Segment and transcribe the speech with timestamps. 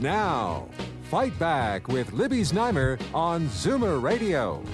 [0.00, 0.66] Now,
[1.10, 4.64] Fight Back with Libby Znaimer on Zoomer Radio.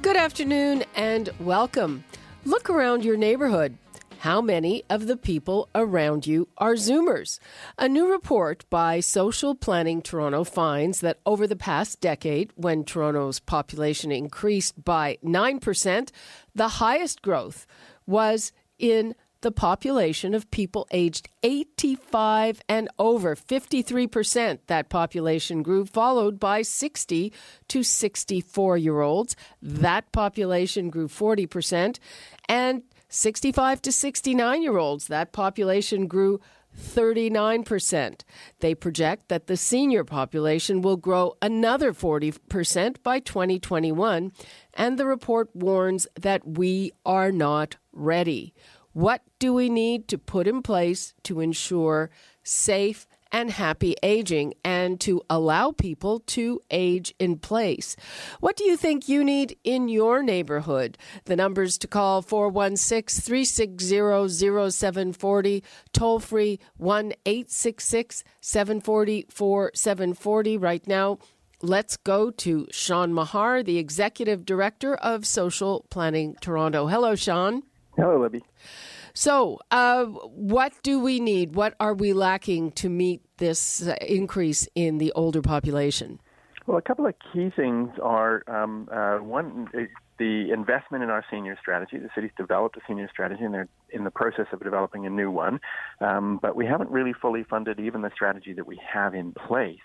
[0.00, 2.02] Good afternoon and welcome.
[2.46, 3.76] Look around your neighborhood.
[4.20, 7.38] How many of the people around you are Zoomers?
[7.78, 13.38] A new report by Social Planning Toronto finds that over the past decade, when Toronto's
[13.38, 16.08] population increased by 9%,
[16.54, 17.66] the highest growth
[18.06, 23.36] was in the population of people aged 85 and over.
[23.36, 27.32] 53% that population grew, followed by 60
[27.68, 29.36] to 64 year olds.
[29.62, 31.98] That population grew 40%.
[32.48, 36.40] And 65 to 69 year olds, that population grew
[36.76, 38.20] 39%.
[38.60, 44.32] They project that the senior population will grow another 40% by 2021,
[44.74, 48.54] and the report warns that we are not ready.
[48.96, 52.08] What do we need to put in place to ensure
[52.42, 57.94] safe and happy aging and to allow people to age in place?
[58.40, 60.96] What do you think you need in your neighborhood?
[61.26, 70.56] The numbers to call 416 360 0740, toll free 1 866 740 4740.
[70.56, 71.18] Right now,
[71.60, 76.86] let's go to Sean Meagher, the Executive Director of Social Planning Toronto.
[76.86, 77.62] Hello, Sean.
[77.96, 78.42] Hello, Libby.
[79.14, 81.54] So, uh, what do we need?
[81.54, 86.20] What are we lacking to meet this uh, increase in the older population?
[86.66, 89.68] Well, a couple of key things are um, uh, one,
[90.18, 91.96] the investment in our senior strategy.
[91.96, 95.30] The city's developed a senior strategy, and they're in the process of developing a new
[95.30, 95.60] one.
[96.00, 99.78] Um, but we haven't really fully funded even the strategy that we have in place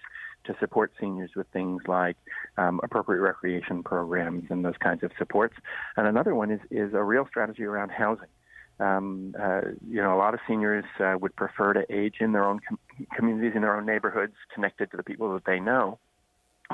[0.45, 2.17] to support seniors with things like
[2.57, 5.55] um, appropriate recreation programs and those kinds of supports.
[5.97, 8.27] And another one is, is a real strategy around housing.
[8.79, 12.45] Um, uh, you know, a lot of seniors uh, would prefer to age in their
[12.45, 12.79] own com-
[13.15, 15.99] communities, in their own neighborhoods, connected to the people that they know.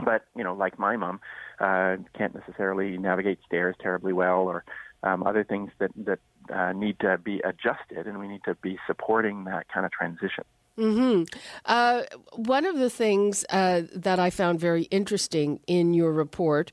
[0.05, 1.19] But you know, like my mom,
[1.59, 4.63] uh, can't necessarily navigate stairs terribly well, or
[5.03, 6.19] um, other things that that
[6.53, 10.43] uh, need to be adjusted, and we need to be supporting that kind of transition.
[10.77, 11.23] Mm-hmm.
[11.65, 16.71] Uh, one of the things uh, that I found very interesting in your report,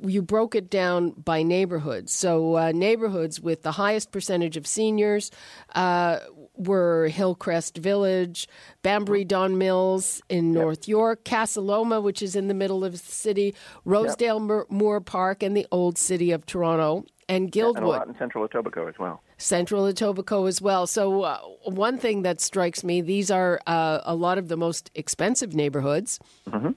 [0.00, 2.12] you broke it down by neighborhoods.
[2.12, 5.30] So, uh, neighborhoods with the highest percentage of seniors
[5.76, 6.18] uh,
[6.56, 8.48] were Hillcrest Village,
[8.82, 10.62] Banbury Don Mills in yep.
[10.62, 14.70] North York, Casa Loma, which is in the middle of the city, Rosedale yep.
[14.70, 17.76] Moore Park, and the Old City of Toronto and Guildwood.
[17.76, 19.22] Yeah, and a lot in Central Etobicoke as well.
[19.38, 20.86] Central Etobicoke as well.
[20.86, 24.90] So, uh, one thing that strikes me, these are uh, a lot of the most
[24.94, 26.18] expensive neighborhoods.
[26.48, 26.70] Mm-hmm.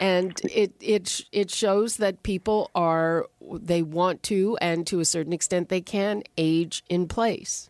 [0.00, 5.32] And it, it it shows that people are they want to and to a certain
[5.32, 7.68] extent they can age in place.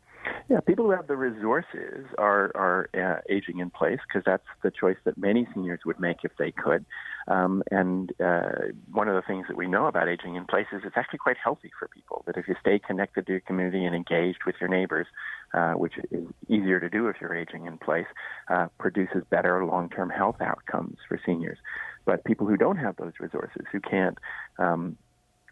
[0.52, 4.70] Yeah, people who have the resources are are uh, aging in place because that's the
[4.70, 6.84] choice that many seniors would make if they could.
[7.26, 10.82] Um, and uh, one of the things that we know about aging in place is
[10.84, 12.22] it's actually quite healthy for people.
[12.26, 15.06] That if you stay connected to your community and engaged with your neighbors,
[15.54, 18.08] uh, which is easier to do if you're aging in place,
[18.50, 21.56] uh, produces better long-term health outcomes for seniors.
[22.04, 24.18] But people who don't have those resources, who can't
[24.58, 24.98] um,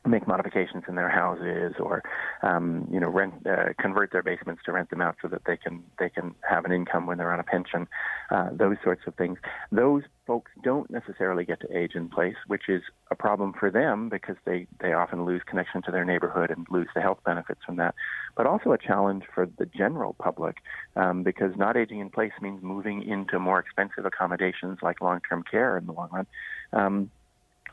[0.07, 2.03] make modifications in their houses or
[2.43, 5.57] um, you know rent uh, convert their basements to rent them out so that they
[5.57, 7.87] can they can have an income when they're on a pension
[8.31, 9.39] uh, those sorts of things.
[9.71, 14.09] Those folks don't necessarily get to age in place which is a problem for them
[14.09, 17.77] because they they often lose connection to their neighborhood and lose the health benefits from
[17.77, 17.95] that.
[18.37, 20.57] But also a challenge for the general public
[20.97, 25.77] um, because not aging in place means moving into more expensive accommodations like long-term care
[25.77, 26.27] in the long run.
[26.73, 27.11] Um,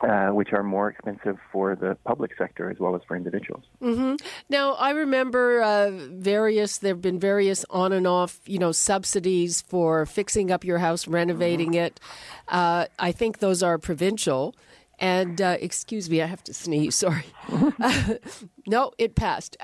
[0.00, 3.64] uh, which are more expensive for the public sector as well as for individuals.
[3.82, 4.16] Mm-hmm.
[4.48, 6.78] Now, I remember uh, various.
[6.78, 11.08] There have been various on and off, you know, subsidies for fixing up your house,
[11.08, 11.86] renovating mm-hmm.
[11.86, 12.00] it.
[12.48, 14.54] Uh, I think those are provincial.
[15.00, 16.94] And uh, excuse me, I have to sneeze.
[16.96, 17.26] Sorry.
[18.66, 19.56] no, it passed.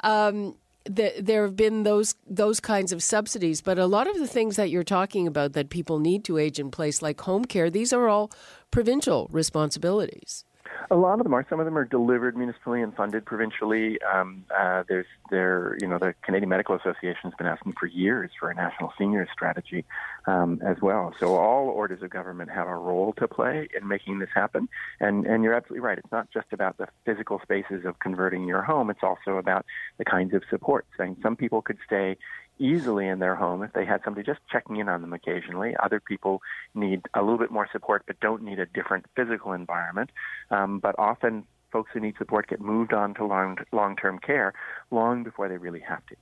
[0.00, 4.26] um, the, there have been those those kinds of subsidies, but a lot of the
[4.26, 7.70] things that you're talking about that people need to age in place, like home care,
[7.70, 8.30] these are all
[8.70, 10.44] provincial responsibilities.
[10.90, 11.46] A lot of them are.
[11.48, 13.98] Some of them are delivered municipally and funded provincially.
[14.02, 18.30] Um, uh, there's there, you know, the Canadian Medical Association has been asking for years
[18.38, 19.84] for a national seniors strategy
[20.26, 21.14] um, as well.
[21.18, 24.68] So all orders of government have a role to play in making this happen.
[25.00, 25.98] And and you're absolutely right.
[25.98, 28.90] It's not just about the physical spaces of converting your home.
[28.90, 29.64] It's also about
[29.98, 30.86] the kinds of support.
[30.98, 32.16] Saying some people could stay
[32.60, 35.74] easily in their home if they had somebody just checking in on them occasionally.
[35.82, 36.42] Other people
[36.74, 40.10] need a little bit more support but don't need a different physical environment.
[40.50, 44.52] Um, but often folks who need support get moved on to long long term care
[44.90, 46.16] long before they really have to.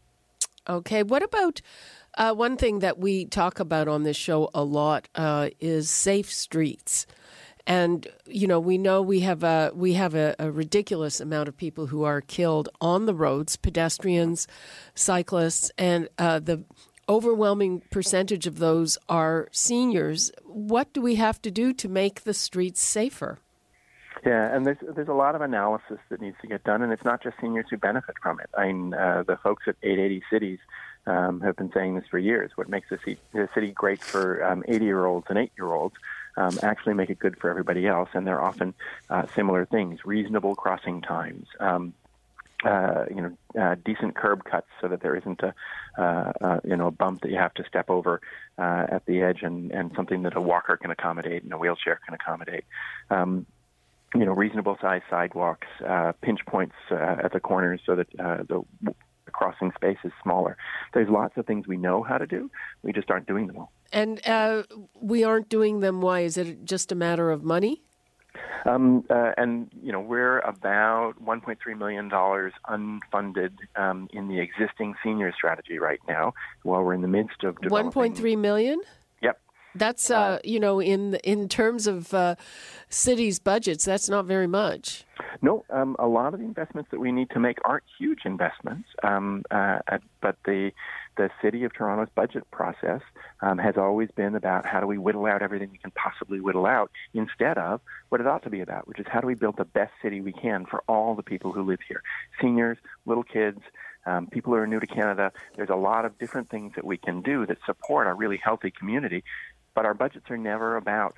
[0.68, 1.62] Okay, what about
[2.16, 6.30] uh, one thing that we talk about on this show a lot uh, is safe
[6.30, 7.06] streets.
[7.68, 11.56] And you know, we know we have a we have a, a, ridiculous amount of
[11.56, 14.48] people who are killed on the roads, pedestrians,
[14.94, 16.64] cyclists, and uh, the
[17.10, 20.32] overwhelming percentage of those are seniors.
[20.46, 23.38] What do we have to do to make the streets safer?
[24.24, 27.04] Yeah, and there's there's a lot of analysis that needs to get done, and it's
[27.04, 28.48] not just seniors who benefit from it.
[28.56, 30.58] I mean, uh, the folks at 880 Cities
[31.06, 32.50] um, have been saying this for years.
[32.54, 33.18] What makes the city,
[33.54, 35.96] city great for 80 um, year olds and 8 year olds
[36.38, 38.08] um, actually make it good for everybody else.
[38.14, 38.74] And they're often
[39.10, 41.46] uh, similar things: reasonable crossing times.
[41.60, 41.94] Um,
[42.64, 45.54] uh, you know, uh, decent curb cuts so that there isn't a,
[45.96, 48.20] uh, uh, you know, a bump that you have to step over
[48.58, 52.00] uh, at the edge, and, and something that a walker can accommodate and a wheelchair
[52.04, 52.64] can accommodate.
[53.10, 53.46] Um,
[54.14, 58.42] you know, reasonable sized sidewalks, uh, pinch points uh, at the corners so that uh,
[58.48, 58.64] the
[59.30, 60.56] crossing space is smaller.
[60.94, 62.50] There's lots of things we know how to do.
[62.82, 63.72] We just aren't doing them all.
[63.92, 64.64] And uh,
[64.94, 66.00] we aren't doing them.
[66.00, 66.20] Why?
[66.20, 67.82] Is it just a matter of money?
[68.64, 74.94] Um, uh, and you know we're about 1.3 million dollars unfunded um, in the existing
[75.02, 78.14] senior strategy right now, while we're in the midst of developing.
[78.14, 78.80] 1.3 million.
[79.22, 79.40] Yep.
[79.74, 82.34] That's uh, you know in in terms of uh,
[82.88, 85.04] cities' budgets, that's not very much.
[85.40, 88.88] No, um, a lot of the investments that we need to make aren't huge investments,
[89.02, 89.78] um, uh,
[90.20, 90.72] but the
[91.18, 93.02] the city of Toronto's budget process
[93.42, 96.64] um, has always been about how do we whittle out everything we can possibly whittle
[96.64, 99.56] out instead of what it ought to be about, which is how do we build
[99.56, 102.02] the best city we can for all the people who live here
[102.40, 103.60] seniors, little kids,
[104.06, 105.32] um, people who are new to Canada.
[105.56, 108.70] There's a lot of different things that we can do that support a really healthy
[108.70, 109.24] community,
[109.74, 111.14] but our budgets are never about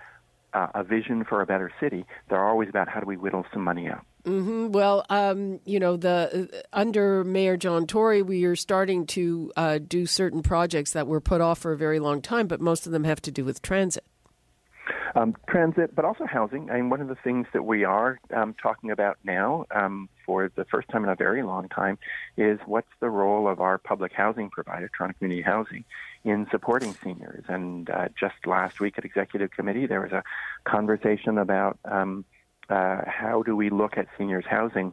[0.54, 2.06] uh, a vision for a better city.
[2.28, 4.04] They're always about how do we whittle some money out.
[4.24, 4.72] Mm-hmm.
[4.72, 9.78] Well, um, you know, the uh, under Mayor John Tory, we are starting to uh,
[9.78, 12.92] do certain projects that were put off for a very long time, but most of
[12.92, 14.04] them have to do with transit.
[15.14, 16.70] Um, transit, but also housing.
[16.70, 20.50] I mean, one of the things that we are um, talking about now um, for
[20.54, 21.98] the first time in a very long time
[22.36, 25.84] is what's the role of our public housing provider, Toronto Community Housing,
[26.24, 27.44] in supporting seniors.
[27.48, 30.22] And uh, just last week at Executive Committee, there was a
[30.64, 32.24] conversation about um,
[32.70, 34.92] uh, how do we look at seniors housing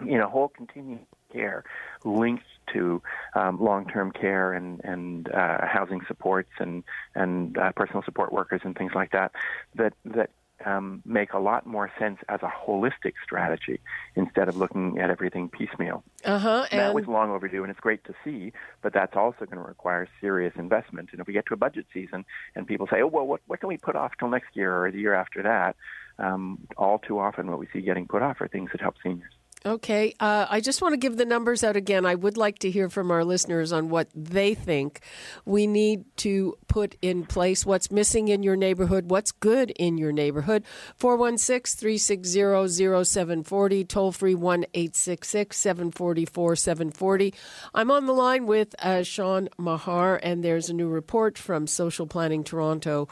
[0.00, 1.00] in a whole continuum
[1.32, 1.64] care
[2.04, 3.02] linked to
[3.34, 6.84] um, long-term care and and uh, housing supports and
[7.14, 9.32] and uh, personal support workers and things like that
[9.74, 10.30] that that
[10.64, 13.80] um, make a lot more sense as a holistic strategy
[14.14, 16.04] instead of looking at everything piecemeal.
[16.24, 19.58] Uh-huh, and that was long overdue, and it's great to see, but that's also going
[19.58, 21.08] to require serious investment.
[21.12, 23.60] And if we get to a budget season and people say, oh, well, what, what
[23.60, 25.76] can we put off till next year or the year after that?
[26.18, 29.32] Um, all too often, what we see getting put off are things that help seniors.
[29.64, 30.12] Okay.
[30.18, 32.04] Uh, I just want to give the numbers out again.
[32.04, 35.00] I would like to hear from our listeners on what they think
[35.44, 40.10] we need to put in place, what's missing in your neighborhood, what's good in your
[40.10, 40.64] neighborhood.
[40.96, 47.34] 416 360 0740, toll free 1 866 744 740.
[47.72, 52.08] I'm on the line with uh, Sean Meagher, and there's a new report from Social
[52.08, 53.06] Planning Toronto,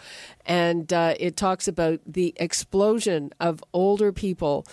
[0.46, 4.66] and uh, it talks about the explosion of older people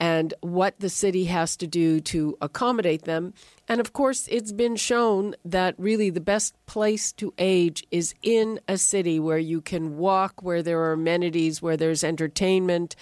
[0.00, 3.34] and what the city has to do to accommodate them.
[3.68, 8.58] And of course, it's been shown that really the best place to age is in
[8.66, 12.96] a city where you can walk, where there are amenities, where there's entertainment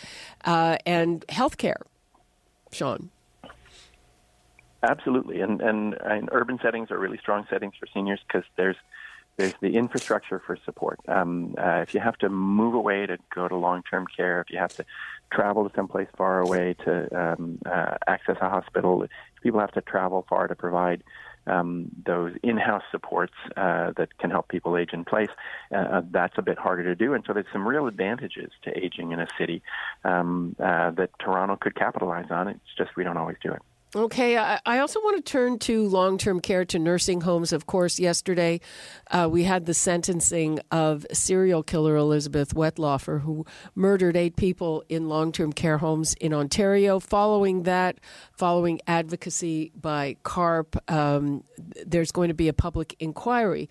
[0.45, 1.81] uh, and healthcare.
[2.73, 3.11] Sean.
[4.83, 8.77] Absolutely, and, and and urban settings are really strong settings for seniors because there's
[9.39, 11.01] there's the infrastructure for support.
[11.09, 14.59] Um, uh, if you have to move away to go to long-term care, if you
[14.59, 14.85] have to
[15.33, 19.11] travel to someplace far away to um, uh, access a hospital, if
[19.43, 21.05] people have to travel far to provide
[21.47, 25.31] um, those in-house supports uh, that can help people age in place,
[25.73, 27.15] uh, uh, that's a bit harder to do.
[27.15, 29.63] And so there's some real advantages to aging in a city
[30.05, 32.49] um, uh, that Toronto could capitalize on.
[32.49, 33.63] It's just we don't always do it.
[33.97, 37.55] Okay, I, also want to turn to long term care, to nursing homes.
[37.55, 38.61] Of course, yesterday
[39.11, 45.09] uh, we had the sentencing of serial killer Elizabeth Wettlaufer, who murdered eight people in
[45.09, 47.01] long term care homes in Ontario.
[47.01, 47.99] Following that,
[48.33, 51.45] following advocacy by CARP, um,
[51.87, 53.71] there's going to be a public inquiry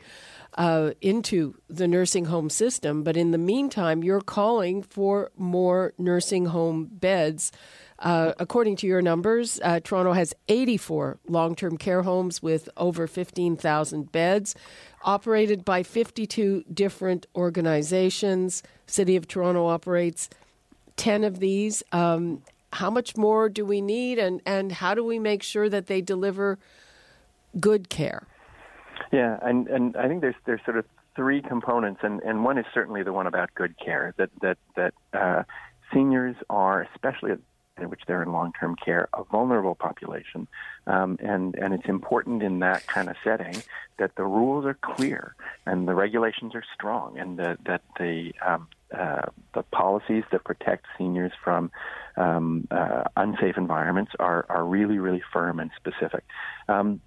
[0.55, 3.03] uh, into the nursing home system.
[3.03, 7.51] But in the meantime, you're calling for more nursing home beds.
[7.99, 13.07] Uh, according to your numbers, uh, Toronto has 84 long term care homes with over
[13.07, 14.55] 15,000 beds,
[15.03, 18.61] operated by 52 different organizations.
[18.85, 20.29] City of Toronto operates
[20.97, 21.81] 10 of these.
[21.91, 25.87] Um, how much more do we need, and, and how do we make sure that
[25.87, 26.59] they deliver
[27.59, 28.27] good care?
[29.11, 30.85] Yeah, and, and I think there's there's sort of
[31.15, 34.13] three components, and, and one is certainly the one about good care.
[34.17, 35.43] That that that uh,
[35.93, 37.31] seniors are, especially
[37.79, 40.47] in which they're in long-term care, a vulnerable population,
[40.85, 43.61] um, and and it's important in that kind of setting
[43.97, 48.67] that the rules are clear and the regulations are strong, and the, that the um,
[48.97, 51.71] uh, the policies that protect seniors from
[52.15, 56.23] um, uh, unsafe environments are are really really firm and specific.
[56.67, 57.01] Um,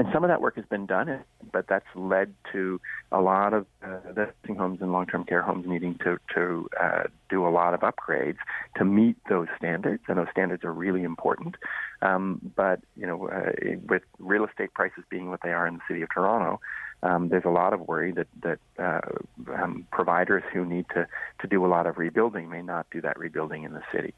[0.00, 2.80] and some of that work has been done, but that's led to
[3.12, 7.46] a lot of uh, nursing homes and long-term care homes needing to to uh, do
[7.46, 8.38] a lot of upgrades
[8.78, 11.56] to meet those standards, and those standards are really important.
[12.00, 13.52] Um, but you know, uh,
[13.90, 16.60] with real estate prices being what they are in the city of Toronto,
[17.02, 21.06] um, there's a lot of worry that that uh, um, providers who need to
[21.42, 24.14] to do a lot of rebuilding may not do that rebuilding in the city.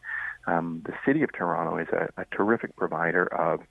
[0.46, 3.62] Um, the city of Toronto is a, a terrific provider of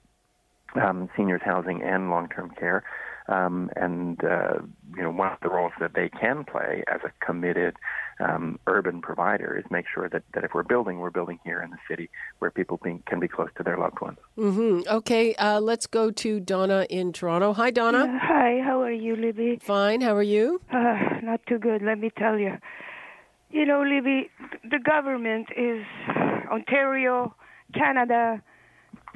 [0.74, 2.84] um, seniors housing and long-term care.
[3.28, 4.54] Um, and uh,
[4.96, 7.76] you know, one of the roles that they can play as a committed
[8.18, 11.70] um, urban provider is make sure that, that if we're building, we're building here in
[11.70, 12.10] the city
[12.40, 14.18] where people being, can be close to their loved ones.
[14.36, 14.88] Mm-hmm.
[14.88, 17.52] Okay, uh, let's go to Donna in Toronto.
[17.52, 17.98] Hi, Donna.
[17.98, 19.58] Uh, hi, how are you, Libby?
[19.62, 20.00] Fine.
[20.00, 20.60] How are you?
[20.72, 21.82] Uh, not too good.
[21.82, 22.58] Let me tell you.
[23.50, 24.30] You know, Libby,
[24.64, 25.84] the government is
[26.50, 27.34] Ontario,
[27.74, 28.42] Canada, it, it,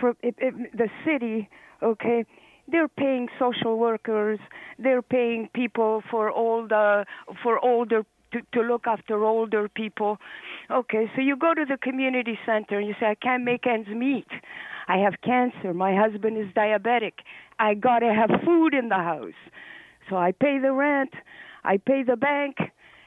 [0.01, 1.49] the city,
[1.83, 2.25] okay,
[2.69, 4.39] they're paying social workers,
[4.79, 7.05] they're paying people for all the
[7.43, 10.19] for older to, to look after older people.
[10.71, 13.89] Okay, so you go to the community center and you say, I can't make ends
[13.89, 14.27] meet.
[14.89, 15.73] I have cancer.
[15.73, 17.13] My husband is diabetic.
[17.59, 19.41] I gotta have food in the house.
[20.11, 21.11] So I pay the rent.
[21.65, 22.57] I pay the bank,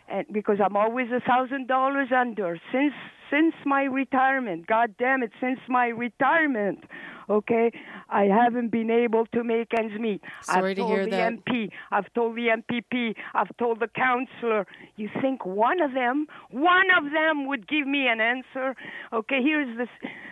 [0.09, 2.93] and because I'm always a thousand dollars under since
[3.31, 4.67] since my retirement.
[4.67, 6.83] God damn it, since my retirement.
[7.29, 7.71] Okay,
[8.09, 10.21] I haven't been able to make ends meet.
[10.41, 11.33] Sorry I've to told hear the that.
[11.33, 14.65] MP, I've told the MPP, I've told the councillor.
[14.95, 18.75] You think one of them, one of them would give me an answer?
[19.13, 19.89] Okay, here's this,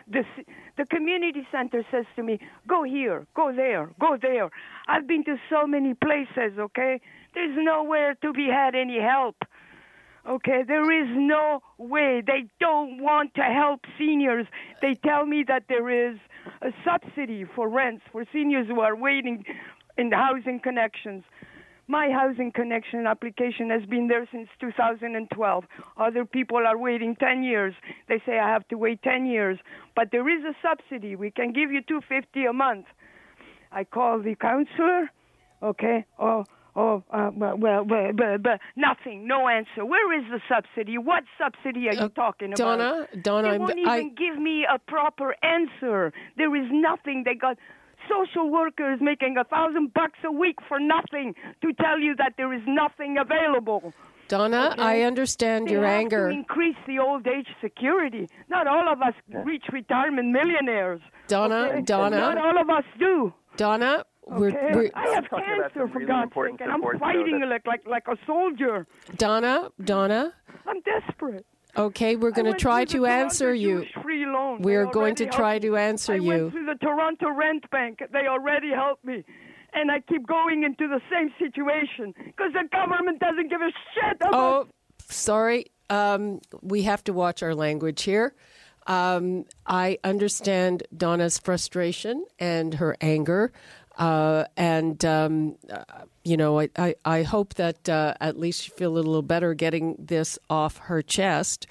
[0.07, 0.25] this.
[0.77, 4.49] The community center says to me, "Go here, go there, go there."
[4.87, 6.57] I've been to so many places.
[6.57, 6.99] Okay,
[7.35, 9.35] there's nowhere to be had any help.
[10.27, 12.21] Okay, there is no way.
[12.25, 14.45] They don't want to help seniors.
[14.81, 16.17] They tell me that there is
[16.61, 19.45] a subsidy for rents for seniors who are waiting
[19.97, 21.23] in the housing connections.
[21.87, 25.63] My housing connection application has been there since 2012.
[25.95, 27.73] Other people are waiting 10 years.
[28.09, 29.57] They say I have to wait 10 years,
[29.95, 31.15] but there is a subsidy.
[31.15, 32.85] We can give you 250 a month.
[33.71, 35.09] I call the counselor,
[35.63, 36.05] okay?
[36.19, 36.43] Oh,
[37.57, 39.85] well, well, well, well, well, nothing, no answer.
[39.85, 40.97] Where is the subsidy?
[40.97, 42.57] What subsidy are you Uh, talking about?
[42.57, 46.13] Donna, Donna, they I'm- won't even I- give me a proper answer.
[46.37, 47.23] There is nothing.
[47.23, 47.57] They got
[48.09, 52.53] social workers making a thousand bucks a week for nothing to tell you that there
[52.53, 53.93] is nothing available.
[54.29, 54.81] Donna, Okay.
[54.81, 56.29] I understand They your have anger.
[56.29, 58.27] To increase the old age security.
[58.49, 59.13] Not all of us
[59.45, 60.99] reach retirement millionaires.
[61.27, 61.81] Donna, okay?
[61.81, 62.17] Donna.
[62.19, 63.33] Not all of us do.
[63.55, 64.71] Donna, we're, Okay?
[64.73, 67.47] we're I have Talking about cancer some for really God's sake, and I'm fighting that-
[67.49, 68.85] like like like a soldier.
[69.17, 70.33] Donna, Donna.
[70.67, 71.45] I'm desperate.
[71.75, 73.85] Okay, we're going to try to answer you.
[74.01, 74.61] Free loan.
[74.63, 76.31] We're going to try helped to answer you.
[76.31, 76.41] I you.
[76.45, 77.99] went to the Toronto Rent Bank.
[78.11, 79.23] They already helped me.
[79.73, 84.15] And I keep going into the same situation because the government doesn't give a shit
[84.15, 84.67] about Oh,
[85.07, 85.67] sorry.
[85.91, 88.33] Um, we have to watch our language here.
[88.87, 93.51] Um, I understand Donna's frustration and her anger.
[93.97, 95.83] Uh, and, um, uh,
[96.23, 99.53] you know, I, I, I hope that uh, at least you feel a little better
[99.53, 101.65] getting this off her chest.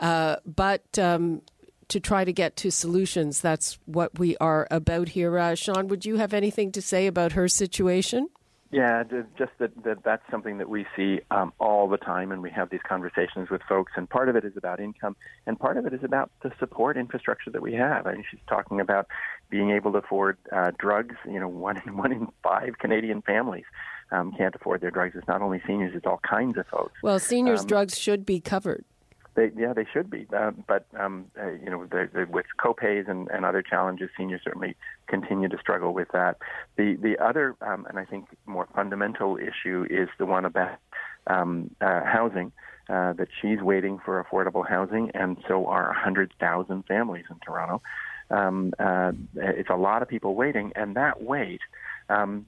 [0.00, 1.42] Uh, but um,
[1.88, 5.38] to try to get to solutions, that's what we are about here.
[5.38, 8.28] Uh, Sean, would you have anything to say about her situation?
[8.70, 9.02] Yeah,
[9.38, 12.68] just that, that that's something that we see um, all the time, and we have
[12.68, 13.92] these conversations with folks.
[13.96, 16.98] And part of it is about income, and part of it is about the support
[16.98, 18.06] infrastructure that we have.
[18.06, 19.06] I mean, she's talking about
[19.48, 21.16] being able to afford uh, drugs.
[21.24, 23.64] You know, one in one in five Canadian families
[24.10, 25.14] um, can't afford their drugs.
[25.16, 26.92] It's not only seniors; it's all kinds of folks.
[27.02, 28.84] Well, seniors' um, drugs should be covered.
[29.38, 30.26] They, yeah, they should be.
[30.36, 34.40] Uh, but um, uh, you know, the, the, with copays and, and other challenges, seniors
[34.42, 34.74] certainly
[35.06, 36.38] continue to struggle with that.
[36.76, 40.78] The the other, um, and I think more fundamental issue is the one about
[41.28, 42.50] um, uh, housing.
[42.88, 47.82] Uh, that she's waiting for affordable housing, and so are 100,000 families in Toronto.
[48.30, 51.60] Um, uh, it's a lot of people waiting, and that wait
[52.08, 52.46] um,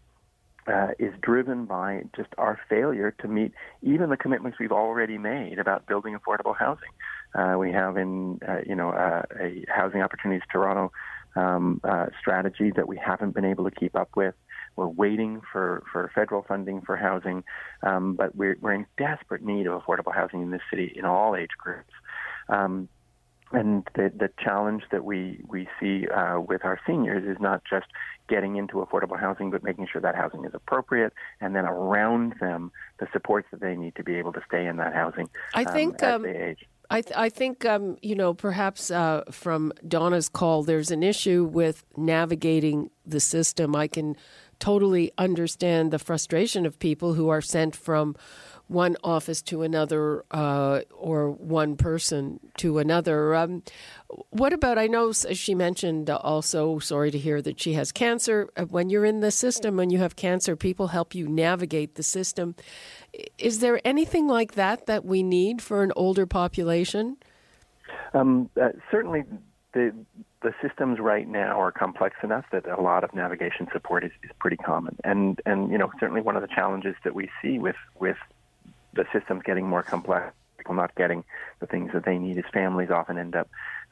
[0.71, 5.59] uh, is driven by just our failure to meet even the commitments we've already made
[5.59, 6.91] about building affordable housing.
[7.35, 10.93] Uh, we have in, uh, you know, uh, a Housing Opportunities Toronto
[11.37, 14.35] um, uh, strategy that we haven't been able to keep up with.
[14.77, 17.45] We're waiting for, for federal funding for housing,
[17.83, 21.37] um, but we're, we're in desperate need of affordable housing in this city in all
[21.37, 21.93] age groups.
[22.49, 22.89] Um,
[23.53, 27.87] and the, the challenge that we, we see uh, with our seniors is not just
[28.29, 32.71] getting into affordable housing, but making sure that housing is appropriate, and then around them
[32.99, 35.29] the supports that they need to be able to stay in that housing.
[35.55, 36.69] I um, think as um, they age.
[36.93, 41.45] I, th- I think um, you know perhaps uh, from Donna's call, there's an issue
[41.45, 43.75] with navigating the system.
[43.77, 44.17] I can
[44.59, 48.15] totally understand the frustration of people who are sent from
[48.71, 53.35] one office to another uh, or one person to another.
[53.35, 53.65] Um,
[54.31, 54.79] what about?
[54.79, 56.79] I know she mentioned also.
[56.79, 58.49] Sorry to hear that she has cancer.
[58.57, 62.05] Uh, when you're in the system, when you have cancer, people help you navigate the
[62.05, 62.55] system.
[63.39, 67.17] Is there anything like that that we need for an older population?
[68.15, 69.25] Um, uh, certainly,
[69.75, 69.93] the
[70.43, 74.31] the systems right now are complex enough that a lot of navigation support is, is
[74.39, 74.97] pretty common.
[75.03, 78.17] And and you know certainly one of the challenges that we see with with
[78.93, 81.25] the system's getting more complex, people not getting
[81.61, 83.49] the things that they need as families often end up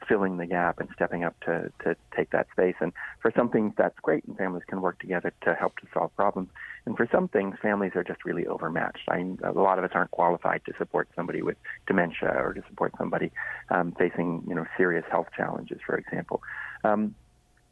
[0.07, 2.75] filling the gap and stepping up to, to take that space.
[2.79, 6.15] And for some things, that's great, and families can work together to help to solve
[6.15, 6.49] problems.
[6.85, 9.09] And for some things, families are just really overmatched.
[9.09, 12.93] I, a lot of us aren't qualified to support somebody with dementia or to support
[12.97, 13.31] somebody
[13.69, 16.41] um, facing, you know, serious health challenges, for example.
[16.83, 17.15] Um,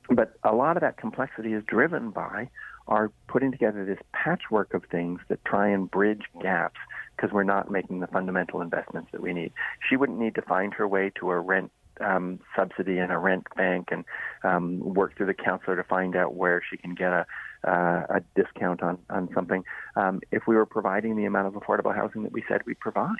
[0.09, 2.49] but a lot of that complexity is driven by
[2.87, 6.79] our putting together this patchwork of things that try and bridge gaps
[7.17, 9.51] because we're not making the fundamental investments that we need.
[9.89, 13.47] She wouldn't need to find her way to a rent um, subsidy and a rent
[13.55, 14.05] bank and
[14.43, 17.25] um, work through the counselor to find out where she can get a,
[17.63, 19.63] uh, a discount on, on something
[19.95, 23.15] um, if we were providing the amount of affordable housing that we said we'd provide.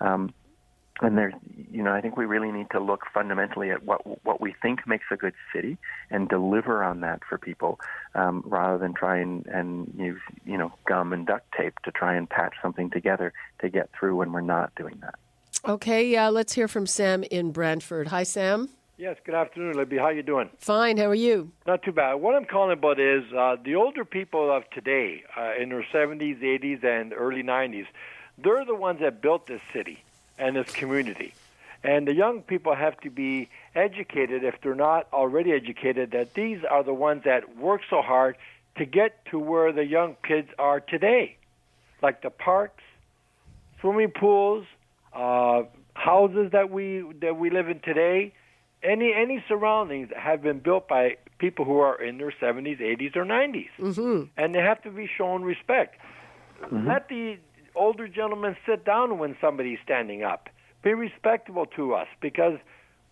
[0.00, 0.34] Um,
[1.02, 1.34] and there's
[1.70, 4.86] you know I think we really need to look fundamentally at what what we think
[4.86, 5.76] makes a good city
[6.10, 7.80] and deliver on that for people
[8.14, 12.14] um, rather than try and and use you know gum and duct tape to try
[12.14, 15.14] and patch something together to get through when we're not doing that.
[15.66, 18.08] Okay, uh, let's hear from Sam in Brantford.
[18.08, 18.68] Hi, Sam.
[18.96, 19.96] Yes, good afternoon, Libby.
[19.96, 20.50] How you doing?
[20.58, 20.98] Fine.
[20.98, 21.50] How are you?
[21.66, 22.14] Not too bad.
[22.14, 26.40] What I'm calling about is uh, the older people of today, uh, in their 70s,
[26.40, 27.86] 80s, and early 90s.
[28.38, 30.04] They're the ones that built this city
[30.38, 31.34] and this community.
[31.82, 36.60] And the young people have to be educated, if they're not already educated, that these
[36.68, 38.36] are the ones that work so hard
[38.76, 41.36] to get to where the young kids are today,
[42.02, 42.82] like the parks,
[43.80, 44.64] swimming pools,
[45.12, 48.32] uh, houses that we that we live in today.
[48.82, 53.24] Any any surroundings have been built by people who are in their 70s, 80s, or
[53.24, 54.22] 90s, mm-hmm.
[54.36, 55.96] and they have to be shown respect.
[56.62, 56.88] Mm-hmm.
[56.88, 57.38] Let the
[57.74, 60.48] older gentlemen sit down when somebody's standing up.
[60.82, 62.58] Be respectable to us because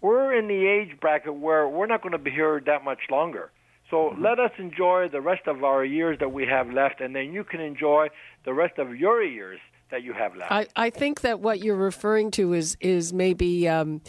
[0.01, 3.51] we're in the age bracket where we're not going to be here that much longer.
[3.91, 4.23] So mm-hmm.
[4.23, 7.45] let us enjoy the rest of our years that we have left, and then you
[7.45, 8.09] can enjoy
[8.45, 10.51] the rest of your years that you have left.
[10.51, 14.01] I, I think that what you're referring to is is maybe um,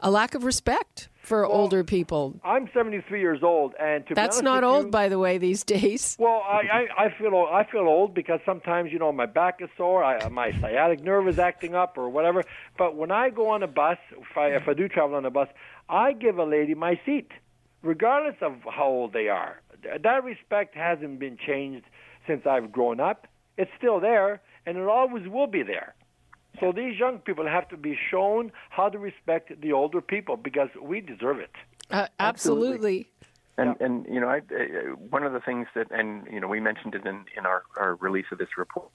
[0.00, 2.40] a lack of respect for well, older people.
[2.42, 6.16] I'm 73 years old, and to that's not old, you, by the way, these days.
[6.18, 9.68] Well, I, I, I feel I feel old because sometimes you know my back is
[9.76, 12.42] sore, I, my sciatic nerve is acting up, or whatever.
[12.76, 15.30] But when I go on a bus, if I if I do travel on a
[15.30, 15.48] bus,
[15.88, 17.30] I give a lady my seat,
[17.82, 19.60] regardless of how old they are.
[20.02, 21.84] That respect hasn't been changed
[22.26, 23.28] since I've grown up.
[23.56, 25.94] It's still there, and it always will be there.
[26.60, 30.68] So these young people have to be shown how to respect the older people because
[30.82, 31.52] we deserve it.
[31.90, 33.08] Uh, absolutely.
[33.58, 36.60] And and you know, I, uh, one of the things that, and you know, we
[36.60, 38.88] mentioned it in in our our release of this report.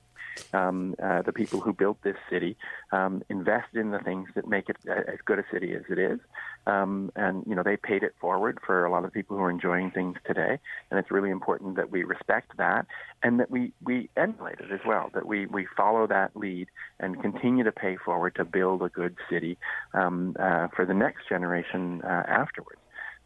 [0.52, 2.58] Um, uh, the people who built this city
[2.92, 6.20] um, invested in the things that make it as good a city as it is,
[6.66, 9.52] um, and you know they paid it forward for a lot of people who are
[9.52, 10.58] enjoying things today.
[10.90, 12.88] And it's really important that we respect that
[13.22, 15.12] and that we we emulate it as well.
[15.14, 16.70] That we we follow that lead
[17.02, 19.58] and continue to pay forward to build a good city
[19.94, 22.80] um, uh, for the next generation uh, afterwards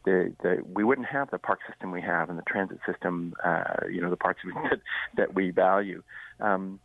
[0.07, 3.63] the, the we wouldn't have the park system we have and the transit system, uh,
[3.91, 4.39] you know, the parts
[4.69, 4.79] that,
[5.17, 6.01] that we value.
[6.39, 6.79] Um,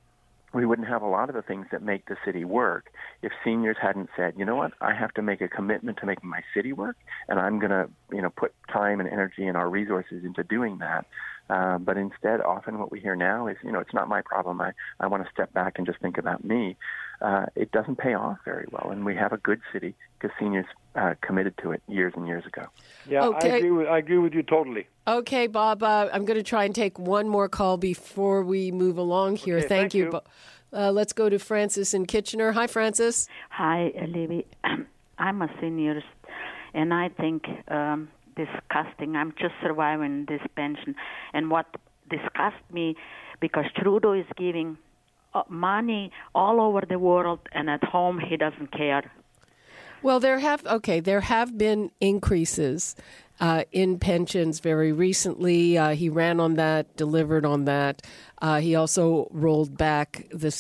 [0.53, 3.77] we wouldn't have a lot of the things that make the city work if seniors
[3.81, 6.73] hadn't said, you know what, I have to make a commitment to making my city
[6.73, 6.97] work,
[7.29, 10.79] and I'm going to, you know, put time and energy and our resources into doing
[10.79, 11.07] that.
[11.51, 14.61] Uh, but instead, often what we hear now is, you know, it's not my problem.
[14.61, 16.77] I, I want to step back and just think about me.
[17.21, 20.67] Uh, it doesn't pay off very well, and we have a good city because seniors
[20.95, 22.67] uh, committed to it years and years ago.
[23.09, 23.53] Yeah, okay.
[23.53, 24.87] I agree with I agree with you totally.
[25.07, 25.83] Okay, Bob.
[25.83, 29.59] Uh, I'm going to try and take one more call before we move along here.
[29.59, 30.11] Okay, thank, thank, you.
[30.13, 30.21] you.
[30.73, 32.53] Uh, let's go to Francis in Kitchener.
[32.53, 33.27] Hi, Francis.
[33.51, 34.47] Hi, Libby.
[35.19, 36.03] I'm a senior,
[36.73, 39.17] and I think um, disgusting.
[39.17, 40.95] I'm just surviving this pension,
[41.35, 41.67] and what
[42.09, 42.97] disgusts me
[43.41, 44.79] because Trudeau is giving
[45.35, 49.11] uh, money all over the world, and at home he doesn't care.
[50.03, 52.97] Well, there have okay, there have been increases
[53.43, 55.77] uh, in pensions very recently.
[55.77, 58.01] Uh, he ran on that, delivered on that.
[58.41, 60.53] Uh, he also rolled back the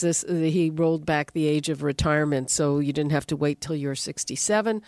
[0.50, 3.94] he rolled back the age of retirement, so you didn't have to wait till you're
[3.94, 4.82] 67.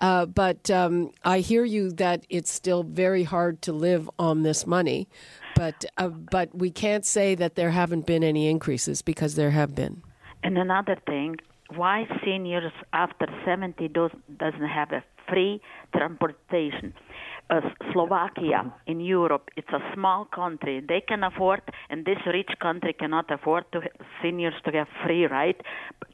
[0.00, 4.66] Uh, but um, I hear you that it's still very hard to live on this
[4.66, 5.06] money.
[5.54, 9.74] But uh, but we can't say that there haven't been any increases because there have
[9.74, 10.02] been.
[10.42, 11.36] And another thing,
[11.76, 15.60] why seniors after 70 doesn't have a free
[15.94, 16.94] transportation?
[17.50, 17.60] Uh,
[17.92, 19.50] Slovakia in Europe.
[19.56, 20.82] It's a small country.
[20.86, 23.80] They can afford, and this rich country cannot afford to
[24.22, 25.62] seniors to have free ride,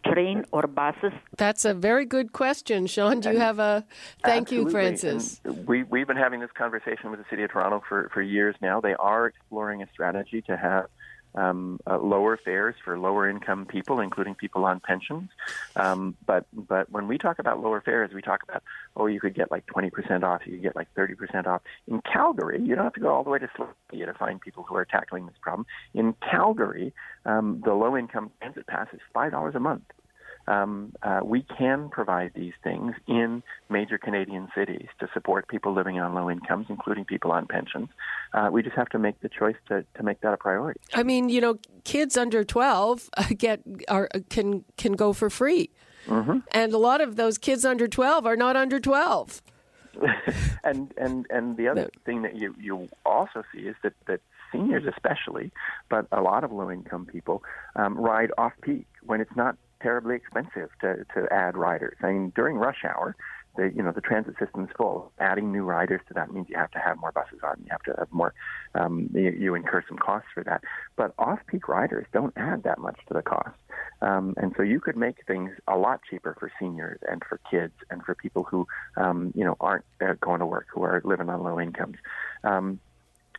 [0.04, 1.12] train or buses.
[1.36, 3.20] That's a very good question, Sean.
[3.20, 3.84] Do you have a
[4.22, 4.64] thank Absolutely.
[4.64, 5.40] you, Francis?
[5.44, 8.56] And we we've been having this conversation with the city of Toronto for for years
[8.60, 8.80] now.
[8.80, 10.86] They are exploring a strategy to have
[11.34, 15.30] um, uh, lower fares for lower income people, including people on pensions.
[15.76, 18.62] Um, but but when we talk about lower fares, we talk about
[18.96, 21.62] oh you could get like 20% off, you could get like 30% off.
[21.86, 24.64] In Calgary, you don't have to go all the way to Slovakia to find people
[24.64, 25.66] who are tackling this problem.
[25.94, 26.92] In Calgary,
[27.24, 29.84] um, the low income transit pass is five dollars a month
[30.46, 35.98] um, uh, we can provide these things in major Canadian cities to support people living
[35.98, 37.88] on low incomes, including people on pensions.
[38.32, 40.80] Uh, we just have to make the choice to, to make that a priority.
[40.94, 45.70] I mean, you know, kids under twelve get are can can go for free,
[46.06, 46.38] mm-hmm.
[46.52, 49.42] and a lot of those kids under twelve are not under twelve.
[50.64, 51.88] and and and the other no.
[52.04, 54.20] thing that you you also see is that that
[54.52, 55.52] seniors especially,
[55.88, 57.42] but a lot of low income people
[57.76, 61.96] um, ride off peak when it's not terribly expensive to, to add riders.
[62.02, 63.16] I mean, during rush hour,
[63.56, 65.12] the you know the transit system is full.
[65.18, 67.56] Adding new riders to that means you have to have more buses on.
[67.58, 68.32] You have to have more.
[68.74, 70.62] Um, you, you incur some costs for that.
[70.96, 73.56] But off-peak riders don't add that much to the cost,
[74.02, 77.74] um, and so you could make things a lot cheaper for seniors and for kids
[77.90, 78.66] and for people who
[78.96, 81.96] um, you know aren't uh, going to work, who are living on low incomes,
[82.44, 82.78] um,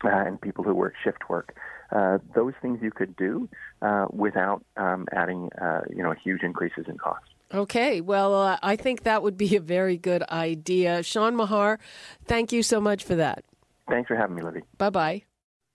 [0.04, 1.56] uh, and people who work shift work.
[1.92, 3.50] Uh, those things you could do
[3.82, 7.26] uh, without um, adding, uh, you know, huge increases in cost.
[7.54, 11.04] Okay, well, uh, I think that would be a very good idea.
[11.04, 11.80] Sean Meagher,
[12.26, 13.44] thank you so much for that.
[13.90, 14.62] Thanks for having me, Libby.
[14.78, 15.24] Bye bye.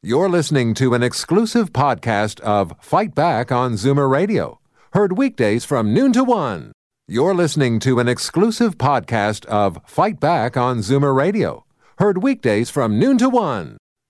[0.02, 4.60] You're listening to an exclusive podcast of Fight Back on Zoomer Radio,
[4.92, 6.72] heard weekdays from noon to one.
[7.08, 11.64] You're listening to an exclusive podcast of Fight Back on Zoomer Radio,
[11.98, 13.76] heard weekdays from noon to one.